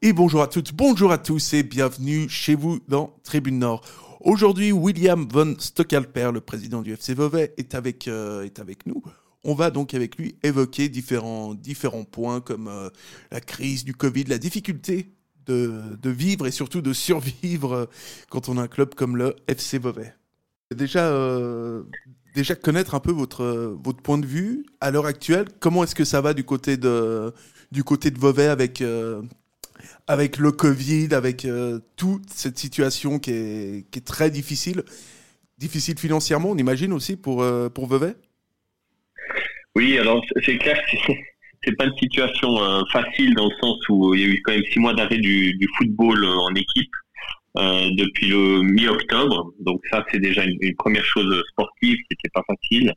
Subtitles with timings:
[0.00, 3.84] Et bonjour à toutes, bonjour à tous et bienvenue chez vous dans Tribune Nord.
[4.20, 9.02] Aujourd'hui, William von Stockalper, le président du FC Vevey, est avec, euh, est avec nous.
[9.44, 12.88] On va donc avec lui évoquer différents, différents points comme euh,
[13.30, 15.12] la crise du Covid, la difficulté
[15.46, 17.86] de, de, vivre et surtout de survivre euh,
[18.30, 20.14] quand on a un club comme le FC Vevey.
[20.72, 21.12] Déjà,
[22.34, 25.46] déjà connaître un peu votre, votre point de vue à l'heure actuelle.
[25.60, 27.32] Comment est-ce que ça va du côté de,
[27.70, 29.22] du côté de Vevey avec, euh,
[30.06, 34.82] avec le Covid, avec euh, toute cette situation qui est, qui est, très difficile,
[35.58, 38.14] difficile financièrement, on imagine aussi pour, euh, pour Vevey?
[39.74, 41.12] Oui, alors c'est clair que
[41.64, 44.52] c'est pas une situation euh, facile dans le sens où il y a eu quand
[44.52, 46.90] même six mois d'arrêt du, du, football euh, en équipe.
[47.58, 49.52] Euh, depuis le mi-octobre.
[49.60, 52.94] Donc ça, c'est déjà une, première chose sportive qui n'était pas facile.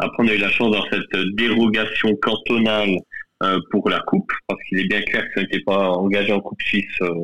[0.00, 2.96] Après, on a eu la chance dans cette dérogation cantonale
[3.44, 6.40] euh, pour la coupe, parce qu'il est bien clair que ça n'était pas engagé en
[6.40, 7.14] coupe suisse, euh,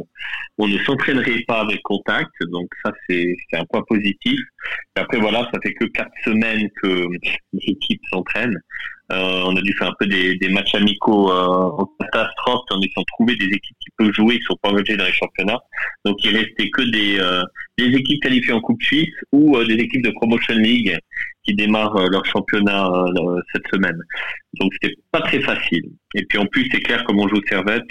[0.58, 4.38] on ne s'entraînerait pas avec contact, donc ça c'est un point positif.
[4.96, 7.06] Et après voilà, ça fait que quatre semaines que
[7.54, 8.56] l'équipe s'entraîne.
[9.10, 13.02] Euh, on a dû faire un peu des, des matchs amicaux en catastrophe en essayant
[13.02, 15.60] de trouver des équipes qui peuvent jouer, qui sont pas engagées dans les championnats.
[16.04, 17.18] Donc il restait que des,
[17.78, 20.98] des équipes qualifiées en coupe suisse ou des équipes de promotion league
[21.48, 23.98] qui démarrent euh, leur championnat euh, cette semaine.
[24.60, 25.84] Donc c'était pas très facile.
[26.14, 27.88] Et puis en plus c'est clair comme on joue Servette,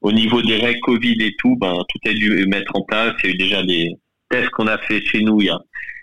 [0.00, 3.14] au niveau des règles Covid et tout, ben tout a dû mettre en place.
[3.24, 3.90] Il y a eu déjà des
[4.30, 5.58] tests qu'on a fait chez nous il y a,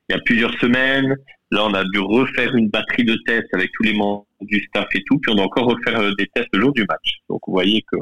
[0.10, 1.16] il y a plusieurs semaines.
[1.52, 4.88] Là on a dû refaire une batterie de tests avec tous les membres du staff
[4.94, 7.20] et tout, puis on doit encore refaire euh, des tests le jour du match.
[7.30, 7.98] Donc vous voyez que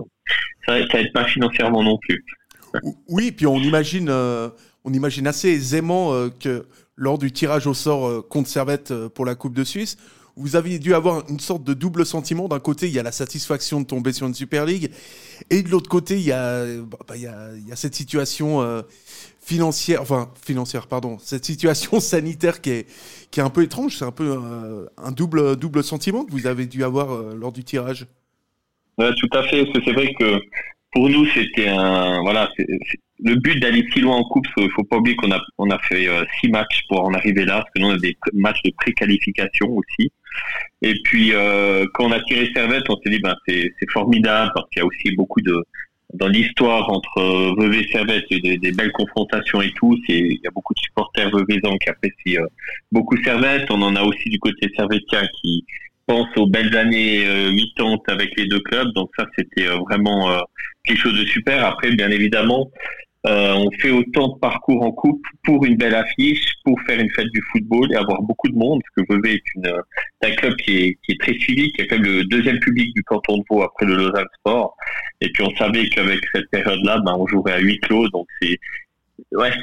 [0.66, 2.23] ça, ça aide pas financièrement non plus.
[3.08, 4.50] Oui, puis on imagine, euh,
[5.25, 9.64] assez aisément euh, que lors du tirage au sort contre Servette pour la Coupe de
[9.64, 9.98] Suisse,
[10.36, 12.48] vous aviez dû avoir une sorte de double sentiment.
[12.48, 14.92] D'un côté, il y a la satisfaction de tomber sur une Super League,
[15.50, 18.84] et de l'autre côté, il y a, bah, a, a cette situation
[19.48, 22.88] financière, enfin financière, pardon, cette situation sanitaire qui est,
[23.31, 23.95] qui est un peu étrange.
[23.95, 27.53] C'est un peu euh, un double, double sentiment que vous avez dû avoir euh, lors
[27.53, 28.08] du tirage.
[28.97, 29.66] Ouais, tout à fait.
[29.74, 30.40] C'est vrai que
[30.91, 32.50] pour nous, c'était un voilà,
[33.24, 34.47] le but d'aller si loin en coupe.
[34.58, 37.46] Il faut pas oublier qu'on a on a fait euh, six matchs pour en arriver
[37.46, 40.12] là, parce que nous on a des matchs de pré-qualification aussi.
[40.81, 41.31] Et puis
[41.94, 44.85] quand on a tiré Servette, on s'est dit ben c'est formidable parce qu'il y a
[44.85, 45.64] aussi beaucoup de
[46.13, 49.97] dans l'histoire entre euh, Vevey et Servette, il y a des, belles confrontations et tout.
[50.07, 52.47] Il y a beaucoup de supporters veveysans qui apprécient euh,
[52.91, 53.69] beaucoup Servette.
[53.69, 55.66] On en a aussi du côté servetien qui
[56.07, 58.91] pense aux belles années euh, 80 avec les deux clubs.
[58.94, 60.40] Donc ça, c'était euh, vraiment euh,
[60.85, 61.63] quelque chose de super.
[61.63, 62.72] Après, bien évidemment,
[63.28, 67.10] euh, on fait autant de parcours en coupe pour une belle affiche, pour faire une
[67.12, 69.74] fête du football et avoir beaucoup de monde, parce que Vevey est, une,
[70.24, 73.38] un club qui est, très suivi, qui est quand même le deuxième public du canton
[73.38, 74.76] de Vaud après le Lausanne Sport.
[75.22, 78.58] Et puis on savait qu'avec cette période-là, ben, on jouerait à huis clos, donc c'est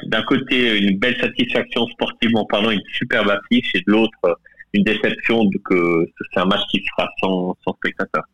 [0.07, 4.39] d'un côté une belle satisfaction sportivement parlant, une superbe affiche, et de l'autre
[4.75, 8.25] une déception de que c'est un match qui sera sans, sans spectateurs.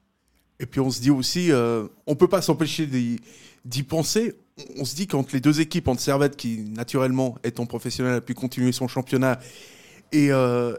[0.58, 4.34] Et puis on se dit aussi, euh, on peut pas s'empêcher d'y penser.
[4.78, 8.34] On se dit quand les deux équipes entre Servette, qui naturellement étant professionnelle a pu
[8.34, 9.38] continuer son championnat,
[10.12, 10.76] et, euh,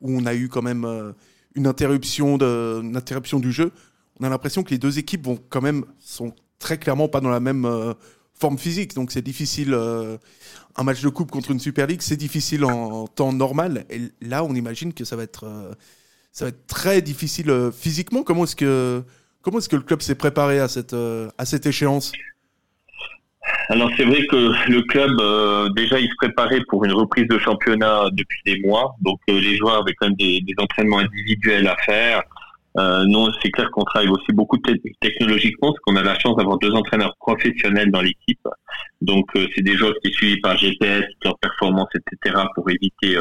[0.00, 1.12] où on a eu quand même euh,
[1.54, 3.72] une, interruption de, du jeu,
[4.20, 7.30] on a l'impression que les deux équipes vont quand même sont très clairement pas dans
[7.30, 7.94] la même euh,
[8.34, 8.94] forme physique.
[8.94, 9.74] Donc c'est difficile.
[9.74, 10.18] Euh,
[10.76, 13.84] un match de coupe contre une Super League, c'est difficile en, en, temps normal.
[13.90, 15.76] Et là, on imagine que ça va être,
[16.30, 18.22] ça va être très difficile physiquement.
[18.22, 19.02] Comment est-ce que,
[19.42, 22.12] comment est-ce que le club s'est préparé à cette, euh, à cette échéance?
[23.70, 27.38] Alors c'est vrai que le club euh, déjà il se préparait pour une reprise de
[27.38, 31.76] championnat depuis des mois, donc euh, les joueurs avaient quand même des, entraînements individuels à
[31.76, 32.22] faire.
[32.76, 34.56] Nous c'est clair qu'on travaille aussi beaucoup
[35.00, 38.46] technologiquement parce qu'on a la chance d'avoir deux entraîneurs professionnels dans l'équipe.
[39.00, 42.36] Donc c'est des joueurs qui sont suivis par GPS, leur performance, etc.
[42.54, 43.18] pour éviter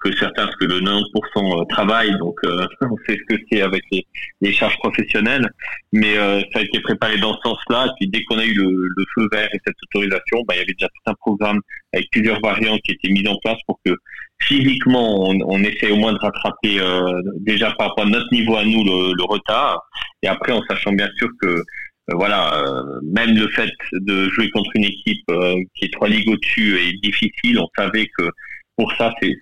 [0.00, 3.82] que certains, parce que le 90% travaillent, donc euh, on sait ce que c'est avec
[3.90, 4.06] les,
[4.40, 5.48] les, charges professionnelles,
[5.92, 8.54] mais euh, ça a été préparé dans ce sens-là, et puis dès qu'on a eu
[8.54, 11.60] le, le, feu vert et cette autorisation, bah, il y avait déjà tout un programme
[11.92, 13.92] avec plusieurs variantes qui étaient mises en place pour que
[14.40, 18.56] physiquement on, on essaie au moins de rattraper euh, déjà par rapport à notre niveau
[18.56, 19.80] à nous le, le retard,
[20.22, 21.62] et après en sachant bien sûr que
[22.10, 26.08] euh, voilà, euh, même le fait de jouer contre une équipe euh, qui est trois
[26.08, 27.58] ligues au-dessus est difficile.
[27.58, 28.28] On savait que
[28.76, 29.32] pour ça, c'est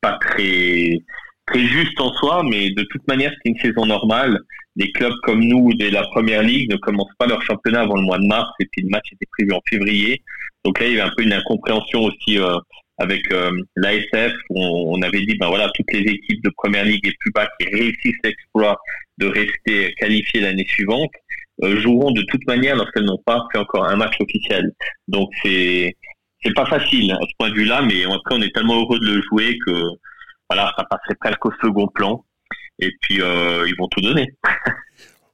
[0.00, 1.00] pas très
[1.46, 4.40] très juste en soi, mais de toute manière, c'est une saison normale.
[4.74, 8.02] Des clubs comme nous, dès la première ligue, ne commencent pas leur championnat avant le
[8.02, 10.22] mois de mars, et puis le match était prévu en février.
[10.64, 12.58] Donc là, il y avait un peu une incompréhension aussi euh,
[12.98, 16.84] avec euh, l'ASF, où on, on, avait dit, ben voilà, toutes les équipes de première
[16.84, 18.78] ligue et plus bas qui réussissent l'exploit
[19.18, 21.12] de rester qualifiées l'année suivante.
[21.62, 24.72] joueront de toute manière lorsqu'elles n'ont pas fait encore un match officiel.
[25.08, 25.94] Donc c'est
[26.42, 29.06] c'est pas facile à ce point de vue-là, mais cas on est tellement heureux de
[29.06, 29.72] le jouer que
[30.48, 32.24] voilà ça passerait presque au second plan.
[32.78, 34.32] Et puis ils vont tout donner.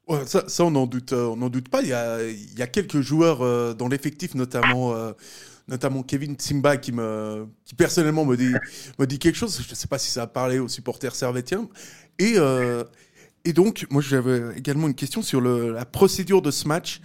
[0.27, 1.83] ça, on n'en doute, on en doute pas.
[1.83, 4.95] Il y a, quelques joueurs dans l'effectif, notamment
[5.69, 9.61] notamment Kevin Tsimba qui me qui personnellement me dit quelque chose.
[9.65, 11.69] Je ne sais pas si ça a parlé aux supporters servétiens.
[12.19, 12.85] Et euh,
[13.45, 17.01] et donc moi j'avais également une question sur la procédure de ce match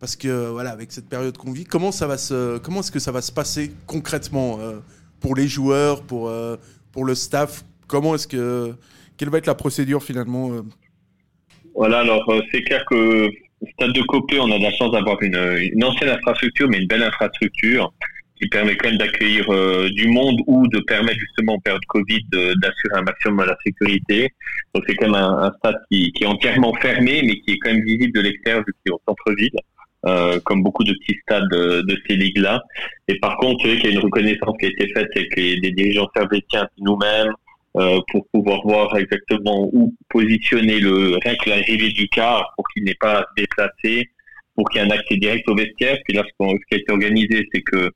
[0.00, 2.98] parce que voilà avec cette période qu'on vit, comment ça va se comment est-ce que
[2.98, 4.80] ça va se passer concrètement euh,
[5.20, 6.56] pour les joueurs, pour euh,
[6.92, 8.74] pour le staff, comment est-ce que
[9.16, 10.50] quelle va être la procédure finalement
[11.74, 13.30] Voilà, alors c'est clair que
[13.72, 17.92] Stade de Copé, on a la chance d'avoir une, ancienne infrastructure, mais une belle infrastructure
[18.38, 22.22] qui permet quand même d'accueillir euh, du monde ou de permettre justement en période Covid
[22.30, 24.28] d'assurer un maximum de la sécurité.
[24.74, 27.84] Donc c'est quand même un, stade qui, est entièrement fermé, mais qui est quand même
[27.84, 29.56] visible de l'extérieur vu au centre-ville.
[30.04, 32.62] Euh, comme beaucoup de petits stades de, de ces ligues-là.
[33.08, 35.72] Et par contre, qu'il y a une reconnaissance qui a été faite avec les, des
[35.72, 37.32] dirigeants servétiens nous-mêmes,
[37.76, 42.84] euh, pour pouvoir voir exactement où positionner le rien que l'arrivée du car pour qu'il
[42.84, 44.08] n'ait pas déplacer,
[44.54, 45.98] pour qu'il y ait un accès direct au vestiaire.
[46.04, 47.90] Puis là, ce, qui a été organisé, c'est que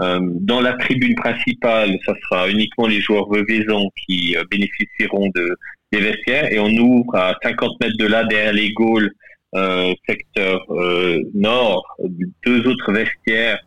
[0.00, 5.56] euh, dans la tribune principale, ça sera uniquement les joueurs revaisants qui euh, bénéficieront de,
[5.92, 9.08] des vestiaires, et on ouvre à 50 mètres de là, derrière les euh,
[10.08, 10.60] secteur
[11.34, 11.84] nord,
[12.46, 13.58] deux autres vestiaires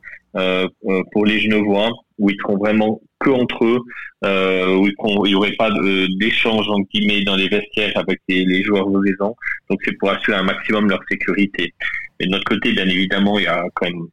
[1.12, 3.80] pour les Genevois, où ils seront vraiment que entre eux,
[4.24, 5.70] euh, où il n'y aurait pas
[6.20, 9.36] d'échange en guillemets dans les vestiaires avec les, joueurs maison.
[9.70, 11.74] Donc c'est pour assurer un maximum leur sécurité.
[12.20, 14.08] Et de notre côté, bien évidemment, il y a quand même,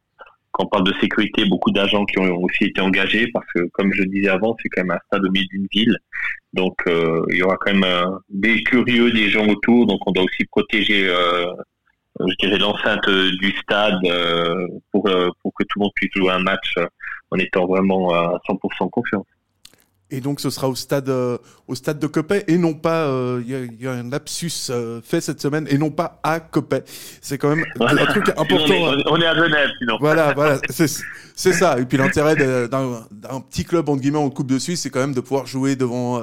[0.53, 3.91] quand on parle de sécurité, beaucoup d'agents qui ont aussi été engagés parce que, comme
[3.91, 5.97] je disais avant, c'est quand même un stade au milieu d'une ville.
[6.53, 9.87] Donc euh, il y aura quand même euh, des curieux, des gens autour.
[9.87, 11.51] Donc on doit aussi protéger euh,
[12.19, 13.99] je dirais l'enceinte du stade
[14.91, 15.09] pour
[15.41, 16.75] pour que tout le monde puisse jouer un match
[17.31, 19.25] en étant vraiment à 100% confiance.
[20.13, 23.41] Et donc ce sera au stade, euh, au stade de Copet et non pas, euh,
[23.43, 26.83] il y, a un lapsus euh, fait cette semaine et non pas à Copet.
[27.19, 28.75] C'est quand même un truc important.
[29.07, 29.97] On est, à Genève sinon.
[29.99, 31.79] Voilà, voilà, c'est ça.
[31.79, 35.15] Et puis l'intérêt d'un petit club entre guillemets en Coupe de Suisse, c'est quand même
[35.15, 36.21] de pouvoir jouer devant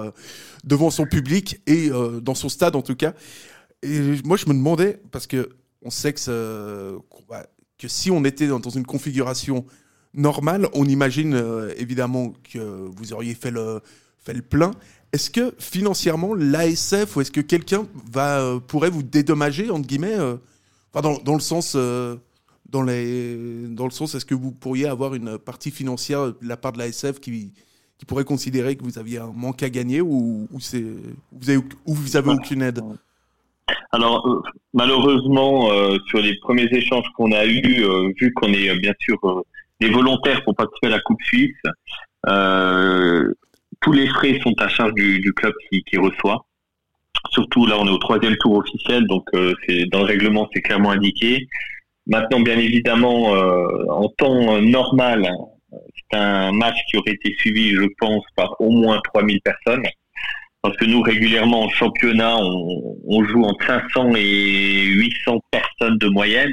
[0.62, 1.90] devant son public et
[2.22, 3.12] dans son stade en tout cas.
[3.82, 5.48] Et moi je me demandais parce que
[5.82, 6.96] on sait que,
[7.76, 9.64] que si on était dans une configuration
[10.14, 13.80] normal, on imagine euh, évidemment que vous auriez fait le,
[14.48, 14.72] plein.
[15.12, 20.16] Est-ce que financièrement, l'ASF ou est-ce que quelqu'un va euh, pourrait vous dédommager entre guillemets
[20.16, 20.36] euh,
[20.92, 25.72] enfin, dans, le sens dans dans le sens est-ce que vous pourriez avoir une partie
[25.72, 27.52] financière de la part de l'ASF qui
[27.98, 32.16] qui pourrait considérer que vous aviez un manque à gagner ou, vous avez ou vous
[32.16, 32.80] avez aucune aide?
[33.90, 34.42] Alors
[34.72, 35.68] malheureusement
[36.06, 37.84] sur les premiers échanges qu'on a eus,
[38.20, 39.18] vu qu'on est bien sûr
[39.80, 41.56] les volontaires pour participer à la Coupe Suisse,
[42.28, 43.32] euh,
[43.80, 46.44] tous les frais sont à charge du, du club qui, qui, reçoit.
[47.30, 49.54] Surtout là, on est au troisième tour officiel, donc euh,
[49.90, 51.46] dans le règlement, c'est clairement indiqué.
[52.06, 55.30] Maintenant, bien évidemment, euh, en temps normal,
[55.70, 59.84] c'est un match qui aurait été suivi, je pense, par au moins 3000 personnes.
[60.62, 66.08] Parce que nous, régulièrement, en championnat, on, on joue entre 500 et 800 personnes de
[66.08, 66.52] moyenne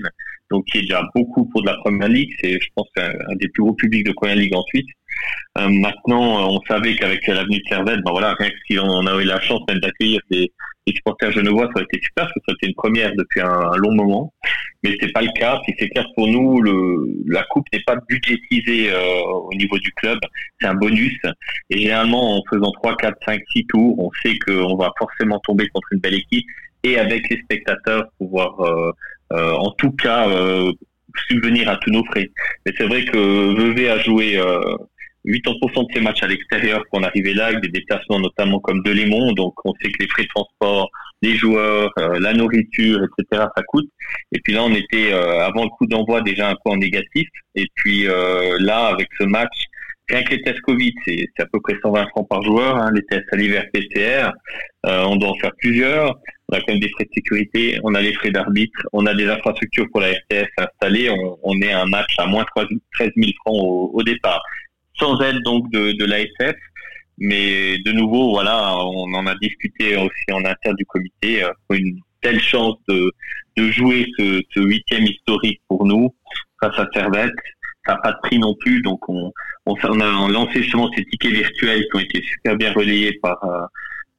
[0.52, 2.32] donc qui est déjà beaucoup pour de la première ligue.
[2.42, 4.86] C'est, je pense, un, un, des plus gros publics de première ligue en Suisse.
[5.58, 9.06] Euh, maintenant, euh, on savait qu'avec l'avenue de Servette, ben voilà, rien que si on
[9.06, 10.52] avait la chance même d'accueillir des,
[10.86, 13.42] des supporters genevois, ça aurait été super, parce que ça a été une première depuis
[13.42, 14.34] un, long moment.
[14.84, 15.60] Mais c'est pas le cas.
[15.64, 19.92] Puis c'est clair pour nous, le, la coupe n'est pas budgétisée euh, au niveau du
[19.94, 20.20] club.
[20.60, 21.20] C'est un bonus.
[21.70, 25.68] Et généralement, en faisant 3, 4, 5, 6 tours, on sait qu'on va forcément tomber
[25.70, 26.46] contre une belle équipe
[26.84, 28.92] et avec les spectateurs pouvoir euh,
[29.32, 30.72] en tout cas euh,
[31.28, 32.30] subvenir à tous nos frais.
[32.66, 34.40] Mais c'est vrai que Vevey a joué
[35.26, 39.34] 80% de ses matchs à l'extérieur qu'on arrivait là, avec des déplacements notamment comme de
[39.36, 40.90] donc on sait que les frais de transport,
[41.22, 43.90] les joueurs, la nourriture, etc., ça coûte.
[44.32, 47.28] Et puis là, on était avant le coup d'envoi déjà un peu en négatif.
[47.56, 48.04] Et puis
[48.60, 49.68] là, avec ce match,
[50.10, 53.04] rien que les tests Covid, c'est à peu près 120 francs par joueur, hein, les
[53.04, 54.32] tests salivaires PCR,
[54.86, 56.16] euh, on doit en faire plusieurs.
[56.50, 59.14] On a quand même des frais de sécurité, on a les frais d'arbitre, on a
[59.14, 62.68] des infrastructures pour la RTS installées, on, on est un match à moins 13
[63.16, 63.58] 000 francs
[63.94, 64.42] au, départ,
[64.98, 66.56] sans aide donc de, de l'ASF.
[67.20, 72.00] Mais de nouveau, voilà, on en a discuté aussi en inter du comité, euh, une
[72.22, 73.12] telle chance de,
[73.58, 76.14] de jouer ce, ce huitième historique pour nous
[76.62, 77.34] face à Servette
[77.88, 78.82] ça n'a pas de prix non plus.
[78.82, 79.32] Donc on,
[79.66, 83.66] on, a lancé justement ces tickets virtuels qui ont été super bien relayés par, euh,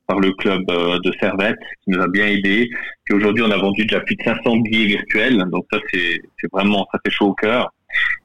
[0.09, 2.69] par le club de Servette qui nous a bien aidé.
[3.05, 6.21] Puis aujourd'hui, on a vendu déjà plus de 500 billets virtuels, donc ça c'est
[6.53, 7.73] vraiment ça fait chaud au cœur.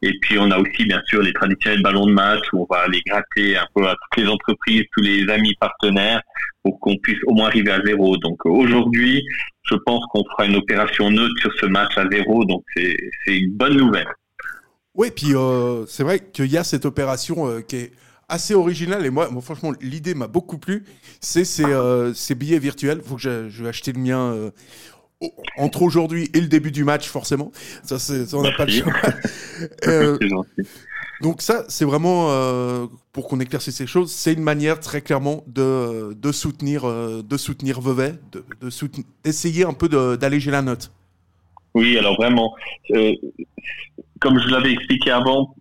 [0.02, 2.82] Et puis on a aussi bien sûr les traditionnels ballons de match où on va
[2.82, 6.22] aller gratter un peu à toutes les entreprises, tous les amis partenaires
[6.64, 8.18] pour qu'on puisse au moins arriver à zéro.
[8.18, 9.24] Donc aujourd'hui,
[9.64, 12.98] je pense qu'on fera une opération neutre sur ce match à zéro, donc c'est
[13.28, 14.08] une bonne nouvelle.
[14.96, 17.92] Oui, puis euh, c'est vrai qu'il y a cette opération euh, qui est
[18.34, 20.86] assez originale et moi, franchement, l'idée m'a beaucoup plu.
[21.22, 23.00] C'est ces, euh, ces, billets virtuels.
[23.04, 24.52] Il faut que je, je, vais acheter le mien
[25.58, 27.52] entre aujourd'hui et le début du match, forcément.
[27.84, 28.94] Ça, ça on n'a pas le choix.
[29.88, 30.18] Euh,
[31.22, 35.44] donc ça, c'est vraiment, euh, pour qu'on éclaircisse ces choses, c'est une manière très clairement
[35.48, 38.44] de, de soutenir, euh, de soutenir Vevey, de,
[39.24, 39.88] d'essayer un peu
[40.18, 40.92] d'alléger la note.
[41.76, 42.54] Oui, alors vraiment,
[44.20, 45.56] comme je l'avais expliqué avant,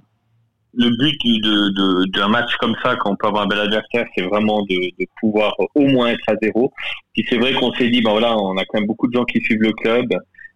[0.75, 4.25] le but de, d'un match comme ça, quand on peut avoir un bel adversaire, c'est
[4.25, 6.73] vraiment de, de, pouvoir au moins être à zéro.
[7.13, 9.25] Puis c'est vrai qu'on s'est dit, ben voilà, on a quand même beaucoup de gens
[9.25, 10.07] qui suivent le club.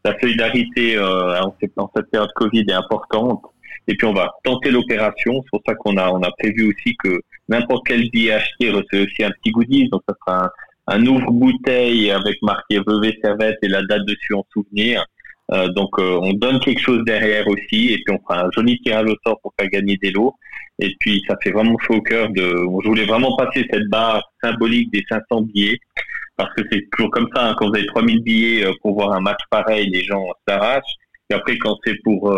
[0.05, 3.43] La solidarité euh, en cette période Covid est importante.
[3.89, 5.43] Et puis on va tenter l'opération.
[5.43, 9.07] C'est pour ça qu'on a on a prévu aussi que n'importe quel billet acheté recevait
[9.07, 9.89] aussi un petit goodies.
[9.91, 10.51] Donc ça sera un,
[10.89, 15.05] un ouvre-bouteille avec marqué Vevey Servette et la date dessus en souvenir.
[15.53, 18.81] Euh, donc euh, on donne quelque chose derrière aussi et puis on fera un joli
[18.81, 20.35] tirage au sort pour faire gagner des lots.
[20.79, 22.43] Et puis ça fait vraiment chaud au cœur de.
[22.43, 25.79] Je voulais vraiment passer cette barre symbolique des 500 billets
[26.37, 27.49] parce que c'est toujours comme ça.
[27.49, 30.95] Hein, quand vous avez 3000 billets euh, pour voir un match pareil, les gens s'arrachent.
[31.31, 32.33] Et après quand c'est pour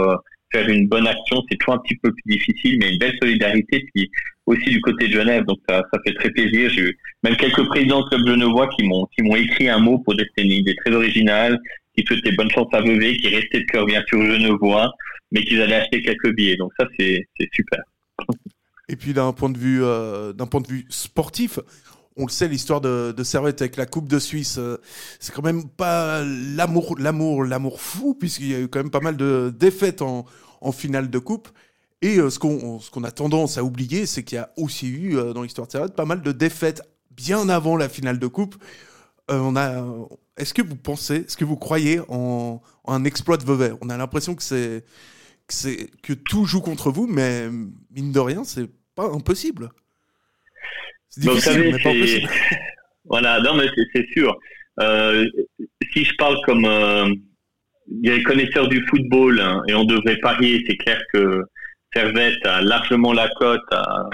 [0.51, 3.87] faire une bonne action, c'est toujours un petit peu plus difficile, mais une belle solidarité.
[3.95, 4.11] Puis
[4.47, 6.71] aussi du côté de Genève, donc ça, ça fait très plaisir.
[6.71, 10.15] J'ai eu même quelques présidents de genevois qui m'ont qui m'ont écrit un mot pour
[10.15, 11.59] des très originale
[11.99, 14.91] qui souhaitaient bonne chance à Vevey, qui restaient de cœur bien sûr genevois,
[15.33, 16.57] mais qu'ils allaient acheter quelques billets.
[16.57, 17.83] Donc ça, c'est super.
[18.89, 21.59] Et puis d'un point de vue euh, point de vue sportif,
[22.17, 24.79] on le sait, l'histoire de, de, Servette avec la Coupe de Suisse, euh,
[25.21, 29.01] c'est quand même pas l'amour, l'amour, l'amour fou, puisqu'il y a eu quand même pas
[29.01, 30.25] mal de défaites en,
[30.73, 31.49] finale de Coupe.
[32.03, 35.43] Et euh, ce qu'on a tendance à oublier, c'est qu'il y a aussi eu dans
[35.43, 38.57] l'histoire de Servette pas mal de défaites bien avant la finale de Coupe.
[39.29, 39.85] on a
[40.39, 43.97] est-ce que vous pensez, est-ce que vous croyez en, un exploit de Vevey On a
[43.97, 44.85] l'impression que c'est
[45.47, 47.49] que, que tout joue contre vous, mais
[47.91, 49.71] mine de rien, c'est pas impossible.
[51.09, 52.29] C'est difficile, mais pas impossible.
[53.11, 53.65] Voilà, non, mais
[53.95, 54.37] c'est sûr.
[54.81, 55.25] Euh,
[55.95, 57.09] si je parle comme euh,
[57.87, 61.43] des connaisseurs du football hein, et on devrait parier, c'est clair que
[61.95, 64.11] Servette a largement la cote à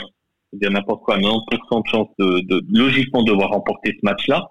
[0.53, 4.49] dire n'importe quoi, 90% de chance de, de, logiquement devoir remporter ce match-là.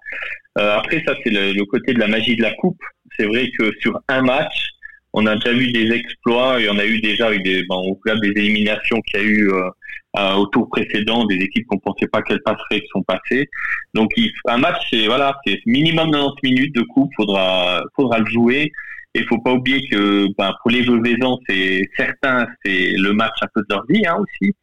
[0.59, 2.81] Euh, après, ça, c'est le, côté de la magie de la coupe.
[3.17, 4.69] C'est vrai que sur un match,
[5.13, 7.95] on a déjà vu des exploits et on a eu déjà eu des, bon, au
[7.95, 12.07] club des éliminations qu'il y a eu euh, au tour précédent, des équipes qu'on pensait
[12.07, 13.49] pas qu'elles passeraient qui sont passées.
[13.93, 14.11] Donc,
[14.47, 17.11] un match, c'est voilà, c'est minimum 90 minutes de coupe.
[17.15, 18.71] Faudra, faudra le jouer.
[19.15, 23.35] Et il faut pas oublier que ben, pour les Veuvaisans, c'est certain, c'est le match
[23.41, 24.53] un peu de leur vie hein, aussi.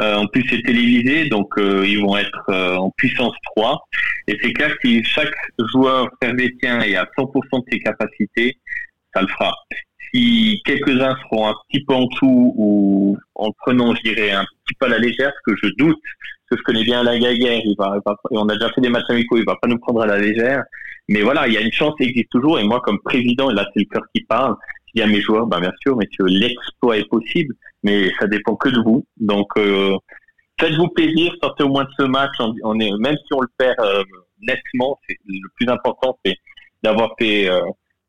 [0.00, 3.78] Euh, en plus, c'est télévisé, donc euh, ils vont être euh, en puissance 3.
[4.28, 5.34] Et c'est clair que si chaque
[5.72, 8.56] joueur servétien est à 100% de ses capacités,
[9.14, 9.54] ça le fera.
[10.14, 14.74] Si quelques-uns seront un petit peu en dessous ou en prenant, je dirais, un petit
[14.80, 16.00] peu à la légère, ce que je doute,
[16.48, 18.88] parce que je connais bien la Gaguerre, il va, et on a déjà fait des
[18.88, 20.62] matchs amicaux, il va pas nous prendre à la légère.
[21.08, 22.58] Mais voilà, il y a une chance qui existe toujours.
[22.58, 24.56] Et moi, comme président, et là c'est le cœur qui parle,
[24.88, 28.56] je dis à mes joueurs, ben, bien sûr, messieurs, l'exploit est possible, mais ça dépend
[28.56, 29.06] que de vous.
[29.18, 29.96] Donc, euh,
[30.60, 32.32] faites-vous plaisir, sortez au moins de ce match.
[32.62, 34.02] On, est, même si on le perd euh,
[34.40, 36.36] nettement, le plus important, c'est
[36.82, 37.60] d'avoir fait euh,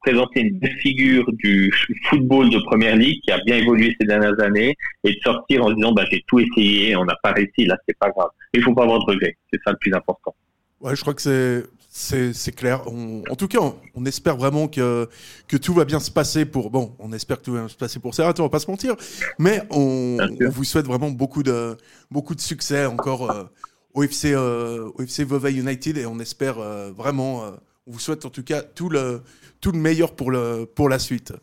[0.02, 1.74] présenter une figure du
[2.10, 5.72] football de première ligue qui a bien évolué ces dernières années et de sortir en
[5.72, 8.30] disant, bah, j'ai tout essayé, on n'a pas réussi, là, c'est pas grave.
[8.54, 9.38] Il faut pas avoir de regrets.
[9.52, 10.34] C'est ça le plus important.
[10.80, 12.88] Ouais, je crois que c'est c'est clair.
[12.88, 13.60] en tout cas,
[13.96, 15.10] on, espère vraiment que,
[15.48, 16.70] que tout va bien se passer pour.
[16.70, 18.70] Bon, on espère que tout va bien se passer pour Serrat, on va pas se
[18.70, 18.96] mentir.
[19.40, 20.18] Mais on,
[20.52, 21.76] vous souhaite vraiment beaucoup de,
[22.12, 23.44] beaucoup de succès encore euh,
[23.96, 27.44] au, FC, euh, Vevey United et on espère euh, vraiment.
[27.88, 29.24] on vous souhaite en tout cas tout le,
[29.60, 31.34] tout le meilleur pour, le, pour la suite.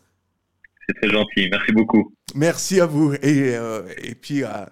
[0.88, 1.48] C'est très gentil.
[1.50, 2.14] Merci beaucoup.
[2.36, 3.14] Merci à vous.
[3.14, 3.56] Et,
[4.04, 4.70] et puis à